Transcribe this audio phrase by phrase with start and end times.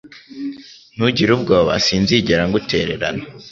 [0.95, 3.23] Ntugire ubwoba Sinzigera ngutererana